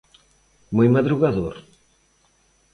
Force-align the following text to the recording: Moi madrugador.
Moi 0.75 0.87
madrugador. 0.95 1.55